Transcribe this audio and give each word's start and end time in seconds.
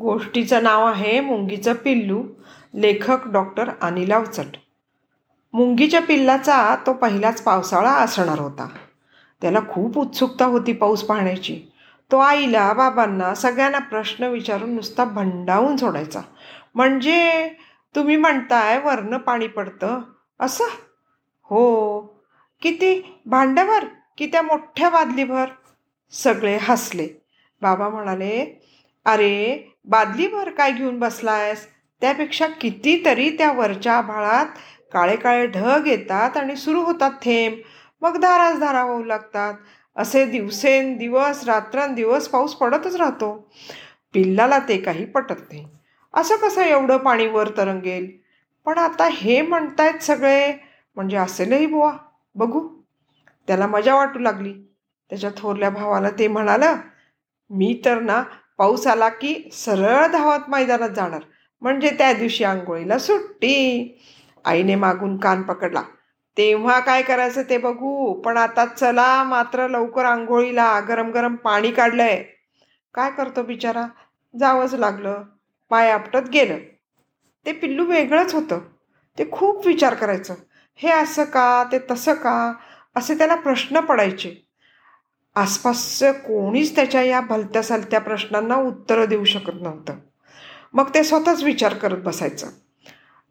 गोष्टीचं 0.00 0.62
नाव 0.62 0.86
आहे 0.86 1.20
मुंगीचं 1.20 1.72
पिल्लू 1.72 2.24
लेखक 2.74 3.28
डॉक्टर 3.28 3.70
अनिल 3.80 4.12
अवचट 4.12 4.56
मुंगीच्या 5.52 6.00
पिल्लाचा 6.00 6.76
तो 6.86 6.92
पहिलाच 6.92 7.42
पावसाळा 7.42 7.90
असणार 7.90 8.38
होता. 8.38 8.68
त्याला 9.42 9.58
खूप 9.68 9.98
उत्सुकता 9.98 10.44
होती 10.44 10.72
पाऊस 10.72 11.02
पाहण्याची. 11.02 11.60
तो 12.12 12.18
आईला 12.18 12.72
बाबांना 12.72 13.34
सगळ्यांना 13.34 13.78
प्रश्न 13.78 14.24
विचारून 14.24 14.74
नुसता 14.74 15.04
भंडावून 15.04 15.76
सोडायचा. 15.76 16.20
म्हणजे 16.74 17.48
तुम्ही 17.96 18.16
म्हणताय 18.16 18.78
वरनं 18.78 19.16
पाणी 19.16 19.46
पडतं. 19.46 20.00
असं? 20.40 20.64
हो. 21.42 22.00
किती? 22.62 23.20
भांड्यावर 23.26 23.84
की 24.18 24.26
त्या 24.26 24.42
मोठ्या 24.42 24.90
बादलीभर? 24.90 25.46
सगळे 26.10 26.58
हसले. 26.60 27.08
बाबा 27.62 27.88
म्हणाले 27.88 28.62
अरे 29.06 29.68
बादलीभर 29.86 30.50
काय 30.50 30.72
घेऊन 30.72 30.98
बसलायस? 30.98 31.66
त्यापेक्षा 32.00 32.46
कितीतरी 32.46 33.30
त्या 33.30 33.52
वरच्या 33.52 33.92
आभाळात 33.94 34.46
काळे 34.92 35.16
काळे 35.16 35.46
ढग 35.46 35.86
येतात 35.86 36.36
आणि 36.36 36.56
सुरू 36.56 36.82
होतात 36.82 37.10
थेंब. 37.22 37.56
मग 38.02 38.16
धारास 38.16 38.58
धारा 38.58 38.80
होऊ 38.80 39.04
लागतात. 39.04 39.54
असे 39.96 40.24
दिवसेन 40.26 40.96
दिवस 40.96 41.44
रात्रंदिवस 41.44 42.28
पाऊस 42.28 42.54
पडतच 42.54 42.96
राहतो. 42.96 43.48
पिल्लाला 44.14 44.58
ते 44.58 44.78
काही 44.78 45.04
पटत 45.04 45.40
नाही. 45.52 45.66
असं 46.14 46.36
कसं 46.36 46.62
एवढं 46.62 46.96
पाणी 46.96 47.26
वर 47.26 47.48
तरंगेल? 47.56 48.10
पण 48.64 48.78
आता 48.78 49.08
हे 49.12 49.42
म्हणतायत 49.42 50.02
सगळे 50.02 50.52
म्हणजे 50.96 51.16
असेलही 51.16 51.66
बुवा. 51.66 51.92
बघू. 52.34 52.68
त्याला 53.46 53.66
मजा 53.66 53.94
वाटू 53.94 54.18
लागली. 54.18 54.52
त्याच्या 55.10 55.30
थोरल्या 55.36 55.70
भावाला 55.70 56.10
ते 56.10 56.28
म्हणालं 56.28 56.76
मी 57.50 57.82
तर 57.84 58.00
ना 58.00 58.22
पाऊस 58.58 58.86
आला 58.86 59.08
की 59.08 59.48
सरळ 59.52 60.06
धावत 60.06 60.38
मैदानात 60.48 60.90
जाणार. 60.90 61.20
म्हणजे 61.60 61.90
त्या 61.90 62.12
दिवशी 62.12 62.44
आंघोळीला 62.44 62.98
सुट्टी. 62.98 63.88
आईने 64.44 64.74
मागून 64.74 65.16
कान 65.16 65.42
पकडला. 65.42 65.82
तेव्हा 66.38 66.80
काय 66.80 67.02
करायचं 67.02 67.42
ते 67.42 67.58
बघू. 67.58 68.20
पण 68.20 68.36
आता 68.36 68.66
चला 68.66 69.22
मात्र 69.22 69.68
लवकर 69.68 70.04
आंघोळीला 70.04 70.80
गरम 70.80 71.10
गरम 71.10 71.34
पाणी 71.34 71.70
काढलंय. 71.70 72.24
काय 72.94 73.10
करतो 73.10 73.42
बिचारा? 73.42 73.86
जावंच 74.38 74.74
लागलं. 74.74 75.22
पाय 75.70 75.90
आपटत 75.90 76.28
गेलं. 76.32 76.58
ते 77.46 77.52
पिल्लू 77.52 77.84
वेगळंच 77.84 78.34
होतं. 78.34 78.60
ते 79.18 79.30
खूप 79.30 79.66
विचार 79.66 79.94
करायचं. 79.94 80.34
हे 80.76 80.90
असं 80.90 81.24
का? 81.24 81.64
ते 81.72 81.78
तसं 81.90 82.14
का? 82.14 82.52
असे 82.96 83.14
त्याला 83.14 83.34
प्रश्न 83.34 83.80
पडायचे. 83.80 84.51
आसपासचं 85.34 86.12
कोणीच 86.12 86.74
त्याच्या 86.74 87.02
या 87.02 87.20
भलत्या 87.20 87.62
सलत्या 87.62 88.00
प्रश्नांना 88.00 88.54
उत्तरं 88.54 89.04
देऊ 89.04 89.24
शकत 89.24 89.62
नव्हतं. 89.62 89.94
मग 90.72 90.94
ते 90.94 91.04
स्वतःच 91.04 91.42
विचार 91.42 91.74
करत 91.74 91.98
बसायचं. 91.98 92.46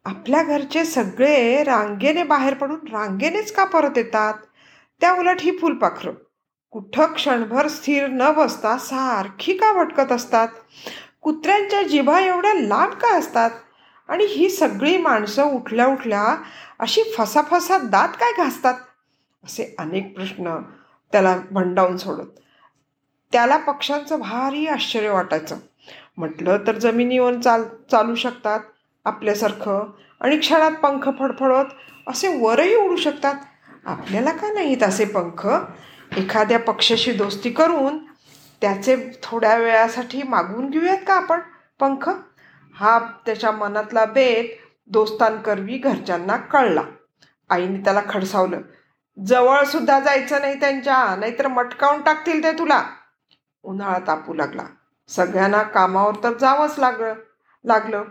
आपल्या 0.04 0.42
घरचे 0.42 0.84
सगळे 0.84 1.64
रांगेने 1.64 2.22
बाहेर 2.22 2.54
पडून 2.54 2.78
रांगेनेच 2.92 3.52
का 3.52 3.64
परत 3.64 3.90
येतात? 3.96 4.34
त्या 5.00 5.12
उलट 5.12 5.36
ही 5.40 5.58
फुलपाखरं. 5.58 6.12
कुठं 6.70 7.06
क्षणभर 7.06 7.68
स्थिर 7.68 8.06
न 8.06 8.32
बसता 8.32 8.78
सारखी 8.78 9.56
का 9.56 9.72
भटकत 9.72 10.12
असतात? 10.12 10.48
कुत्र्यांच्या 11.22 11.82
जिभा 11.82 12.20
एवढ्या 12.20 12.54
लांब 12.54 12.92
का 12.92 13.18
असतात? 13.18 13.50
आणि 14.08 14.24
ही 14.24 14.50
सगळी 14.50 14.96
माणसं 14.96 15.44
उठल्या 15.44 15.86
उठल्या 15.86 16.42
अशी 16.78 17.02
फसाफसा 17.18 17.78
दात 17.78 18.08
काय 18.08 18.44
घासतात? 18.44 18.74
असे 19.44 19.74
अनेक 19.78 20.14
प्रश्न 20.14 20.58
त्याला 21.12 21.38
भंडावून 21.50 21.96
सोडत 21.96 22.38
त्याला 23.32 23.56
पक्ष्यांचं 23.56 24.20
भारी 24.20 24.66
आश्चर्य 24.66 25.08
वाटायचं. 25.08 25.56
म्हटलं 26.16 26.58
तर 26.66 26.78
जमिनीवर 26.78 27.34
चाल 27.34 27.64
चालू 27.90 28.14
शकतात 28.14 28.60
आपल्यासारखं 29.04 29.90
आणि 30.20 30.36
क्षणात 30.36 30.72
पंख 30.72 31.08
फडफडत 31.18 31.64
असे 32.06 32.42
वरही 32.42 32.74
उडू 32.74 32.96
शकतात? 32.96 33.34
आपल्याला 33.86 34.30
का 34.30 34.52
नाहीत 34.52 34.82
असे 34.82 35.04
पंख? 35.04 35.48
एखाद्या 36.16 36.58
पक्षाशी 36.58 37.12
दोस्ती 37.12 37.50
करून 37.50 37.98
त्याचे 38.60 39.10
थोड्या 39.22 39.56
वेळासाठी 39.56 40.22
मागवून 40.22 40.70
घेऊयात 40.70 40.98
का 41.06 41.14
आपण 41.14 41.40
पंख? 41.80 42.10
हा 42.74 42.98
त्याच्या 43.26 43.50
मनातला 43.50 44.04
बेत 44.04 44.48
दोस्तांकरवी 44.88 45.78
घरच्यांना 45.78 46.36
कळला. 46.36 46.82
आईने 47.50 47.78
त्याला 47.78 48.02
खडसावलं. 48.08 48.60
जवळ 49.26 49.64
सुद्धा 49.64 50.00
जायचं 50.00 50.40
नाही 50.40 50.60
त्यांच्या 50.60 51.16
नाहीतर 51.18 51.48
मटकावून 51.48 52.02
टाकतील 52.02 52.44
ते 52.44 52.52
तुला. 52.52 52.82
उन्हाळा 53.62 53.98
तापू 54.06 54.34
लागला. 54.34 54.62
सगळ्यांना 55.08 55.62
कामावर 55.62 56.14
तर 56.24 56.32
जावंच 56.32 56.78
लागलं 56.78 57.14
लागलं. 57.64 58.04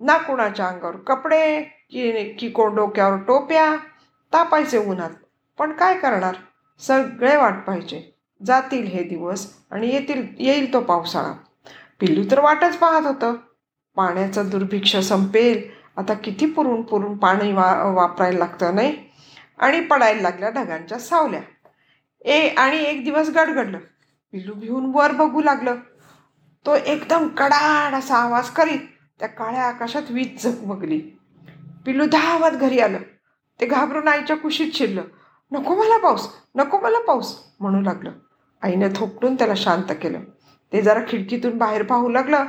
ना 0.00 0.18
कुणाच्या 0.18 0.66
अंगावर 0.66 0.96
कपडे 0.96 1.62
की 1.62 2.32
की 2.32 2.50
कोण 2.50 2.74
डोक्यावर 2.74 3.16
टोप्या 3.16 3.76
तापायचे 4.32 4.78
उन्हात. 4.78 5.10
पण 5.58 5.72
काय 5.72 5.98
करणार? 5.98 6.34
सगळे 6.80 7.36
वाट 7.36 7.54
पाहिजे 7.66 8.18
जातील 8.46 8.86
हे 8.86 9.02
दिवस 9.02 9.52
आणि 9.70 9.88
येतील 9.88 10.26
येईल 10.38 10.72
तो 10.72 10.80
पावसाळा. 10.80 11.32
पिल्लू 12.00 12.30
तर 12.30 12.40
वाटच 12.40 12.76
पाहत 12.76 13.06
होतं. 13.06 13.34
पाण्याचं 13.96 14.48
दुर्भिक्ष 14.48 14.96
संपेल. 14.96 15.70
आता 15.96 16.14
किती 16.14 16.46
पुरून 16.46 16.82
पुरून 16.82 17.16
पाणी 17.16 17.52
वा 17.52 17.82
वापरायला 17.82 18.38
लागतं 18.38 18.74
नाही? 18.74 19.07
आणि 19.58 19.80
पडायला 19.80 20.22
लागल्या 20.22 20.50
ढगांच्या 20.50 20.98
सावल्या. 20.98 21.40
ए 22.20 22.48
आणि 22.48 22.76
एक 22.76 23.04
दिवस 23.04 23.28
गडगडलं. 23.28 23.78
पिल्लू 24.32 24.54
भिवून 24.54 24.90
वर 24.94 25.12
बघू 25.12 25.42
लागलं. 25.42 25.76
तो 26.66 26.74
एकदम 26.74 27.28
कडाड 27.28 27.94
असा 27.94 28.16
आवाज 28.16 28.50
करीत 28.50 28.78
त्या 29.18 29.28
काळ्या 29.28 29.62
आकाशात 29.62 30.02
वीज 30.10 30.42
झगमगली. 30.42 31.00
पिल्लू 31.86 32.04
धावत 32.04 32.50
घरी 32.50 32.78
आलं. 32.78 32.98
ते 33.60 33.66
घाबरून 33.66 34.08
आईच्या 34.08 34.36
कुशीत 34.36 34.72
शिरलं. 34.74 35.02
नको 35.52 35.74
मला 35.74 35.98
पाऊस 35.98 36.28
नको 36.54 36.80
मला 36.80 37.00
पाऊस 37.00 37.38
म्हणू 37.60 37.80
लागलं. 37.80 38.12
आईने 38.62 38.88
थोपटून 38.96 39.34
त्याला 39.34 39.54
शांत 39.56 39.92
केलं. 40.02 40.20
ते 40.72 40.82
जरा 40.82 41.00
खिडकीतून 41.08 41.58
बाहेर 41.58 41.82
पाहू 41.82 42.08
लागलं 42.08 42.44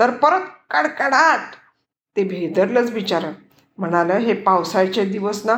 तर 0.00 0.10
परत 0.10 0.40
कडकडाट. 0.70 1.40
ते 2.16 2.24
भेदरलंच 2.24 2.92
बिचारं. 2.92 3.32
म्हणालं 3.78 4.14
हे 4.14 4.34
पावसाळ्याचे 4.34 5.04
दिवस 5.04 5.46
ना 5.46 5.54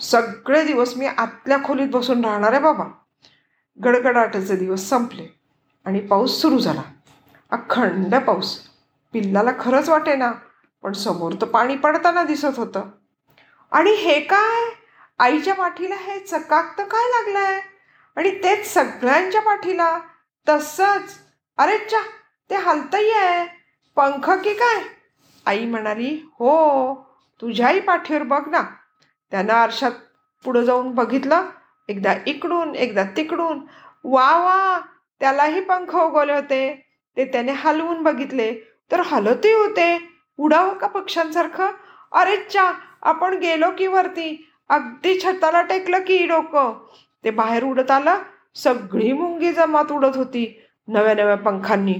सगळे 0.00 0.64
दिवस 0.64 0.96
मी 0.96 1.06
आतल्या 1.06 1.58
खोलीत 1.64 1.88
बसून 1.88 2.24
राहणार 2.24 2.52
आहे 2.52 2.60
बाबा. 2.60 2.84
गडगडाटाचे 3.84 4.56
दिवस 4.56 4.88
संपले 4.88 5.26
आणि 5.84 6.00
पाऊस 6.00 6.40
सुरू 6.40 6.58
झाला. 6.58 6.82
अखंड 7.50 8.14
पाऊस. 8.14 8.58
पिल्लाला 9.12 9.50
खरंच 9.60 9.88
वाटे 9.88 10.16
ना 10.16 10.32
पण 10.82 10.92
समोर 10.92 11.32
तर 11.32 11.46
पाणी 11.46 11.76
पडताना 11.76 12.24
दिसत 12.24 12.58
होतं. 12.58 12.90
आणि 13.70 13.90
हे 13.90 14.20
काय? 14.20 14.70
आईच्या 15.18 15.54
पाठीला 15.54 15.94
हे 15.94 16.18
चकाक 16.20 16.78
तर 16.78 16.84
काय 16.84 17.08
लागलं 17.08 17.38
आहे 17.38 17.60
आणि 18.16 18.30
तेच 18.30 18.72
सगळ्यांच्या 18.74 19.40
पाठीला. 19.40 19.98
तसंच. 20.48 21.18
अरे 21.58 21.78
चा 21.78 22.00
ते 22.50 22.54
हलतही 22.54 23.10
आहे. 23.10 23.46
पंख 23.96 24.30
की 24.30 24.54
काय? 24.54 24.82
आई 25.46 25.64
म्हणाली 25.66 26.14
हो 26.32 26.94
तुझ्याही 27.40 27.80
पाठीवर 27.80 28.22
बघ 28.22 28.48
ना. 28.48 28.62
त्यानं 29.32 29.52
आरशात 29.52 29.90
पुढं 30.44 30.62
जाऊन 30.62 30.90
बघितलं 30.90 31.42
एकदा 31.88 32.14
इकडून 32.26 32.74
एकदा 32.74 33.04
तिकडून. 33.04 33.58
वा 34.04 34.38
वा 34.38 34.80
त्यालाही 35.20 35.60
पंख 35.60 35.94
उगवले 35.94 36.32
होते. 36.32 36.86
ते 37.16 37.24
त्याने 37.24 37.52
हलवून 37.52 38.02
बघितले. 38.02 38.54
तर 38.92 39.00
हलतही 39.00 39.52
होते. 39.52 40.08
उडावं 40.38 40.74
का 40.74 40.86
पक्ष्यांसारखं? 40.86 41.70
अरे 42.12 42.36
चा 42.36 42.72
आपण 43.02 43.38
गेलो 43.38 43.70
की 43.78 43.86
वरती? 43.86 44.48
अगदी 44.68 45.20
छताला 45.20 45.62
टेकलं 45.62 45.98
की 45.98 46.26
डोकं. 46.26 46.86
ते 47.24 47.30
बाहेर 47.30 47.64
उडत 47.64 47.90
आलं. 47.90 48.18
सगळी 48.54 49.12
मुंगी 49.12 49.52
जमात 49.52 49.92
उडत 49.92 50.16
होती 50.16 50.62
नव्या 50.88 51.14
नव्या 51.14 51.36
पंखांनी. 51.36 51.94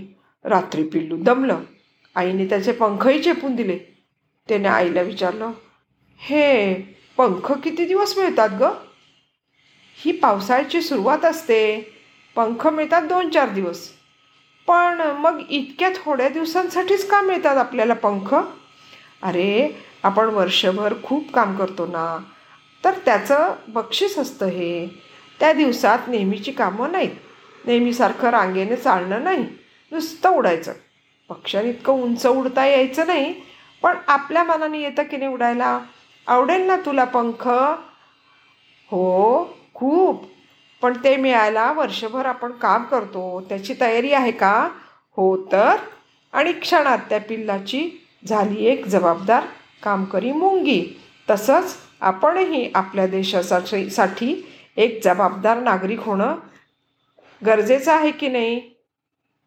रात्री 0.44 0.84
पिल्लू 0.84 1.16
दमलं. 1.16 1.58
आईने 2.16 2.46
त्याचे 2.46 2.72
पंखही 2.72 3.22
चेपून 3.22 3.56
दिले. 3.56 3.78
त्याने 4.48 4.68
आईला 4.68 5.00
विचारलं 5.00 5.50
हे 6.18 6.74
पंख 7.16 7.52
किती 7.52 7.84
दिवस 7.84 8.18
मिळतात 8.18 8.48
ग? 8.60 8.62
ही 9.96 10.12
पावसाळ्याची 10.12 10.82
सुरुवात 10.82 11.24
असते. 11.24 11.80
पंख 12.36 12.66
मिळतात 12.66 13.02
दोन 13.02 13.28
चार 13.28 13.48
दिवस. 13.48 13.88
पण 14.66 15.00
मग 15.00 15.42
इतक्या 15.50 15.90
थोड्या 16.04 16.28
दिवसांसाठीच 16.28 17.08
का 17.08 17.20
मिळतात 17.20 17.56
आपल्याला 17.56 17.94
पंख? 17.94 18.34
अरे 19.22 19.70
आपण 20.02 20.24
वर्षभर 20.24 20.94
खूप 21.02 21.32
काम 21.34 21.56
करतो 21.56 21.86
ना. 21.86 22.18
तर 22.84 22.94
त्याचं 23.04 23.54
बक्षीस 23.68 24.18
असतं 24.18 24.46
हे. 24.46 24.88
त्या 25.40 25.52
दिवसात 25.52 25.98
नेहमीची 26.08 26.52
कामं 26.52 26.92
नाहीत. 26.92 27.10
नेहमीसारखं 27.64 28.28
रांगेने 28.28 28.76
चालणं 28.76 29.24
नाही. 29.24 29.46
नुसतं 29.92 30.30
उडायचं. 30.30 30.72
पक्ष्याने 31.28 31.68
इतकं 31.70 31.92
उंच 31.92 32.26
उडता 32.26 32.66
यायचं 32.66 33.06
नाही. 33.06 33.34
पण 33.82 33.96
आपल्या 34.06 34.42
मनाने 34.42 34.80
येतं 34.80 35.02
की 35.02 35.16
नाही 35.16 35.32
उडायला? 35.32 35.80
आवडेल 36.26 36.62
ना 36.62 36.76
तुला 36.76 37.04
पंख? 37.04 37.48
हो 38.90 39.44
खूप. 39.74 40.24
पण 40.82 40.96
ते 41.04 41.16
मिळायला 41.16 41.72
वर्षभर 41.72 42.26
आपण 42.26 42.52
काम 42.52 42.84
करतो. 42.84 43.40
त्याची 43.48 43.74
तयारी 43.80 44.12
आहे 44.12 44.32
का? 44.32 44.68
हो 45.16 45.36
तर. 45.52 45.76
आणि 46.32 46.52
क्षणात 46.52 46.98
त्या 46.98 47.20
पिल्लाची 47.20 47.90
झाली 48.26 48.64
एक 48.64 48.86
जबाबदार 48.86 49.44
कामकरी 49.82 50.32
मुंगी. 50.32 51.00
तसंच 51.30 51.76
आपणही 52.00 52.70
आपल्या 52.74 53.06
देशासाठी 53.06 53.90
साठी 53.90 54.48
एक 54.76 55.00
जबाबदार 55.04 55.60
नागरिक 55.60 56.00
होणं 56.00 56.36
गरजेचं 57.46 57.92
आहे 57.92 58.10
की 58.10 58.28
नाही? 58.28 58.70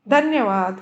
धन्यवाद. 0.07 0.75